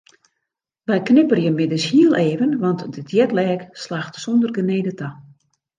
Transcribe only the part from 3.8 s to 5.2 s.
slacht sûnder genede ta.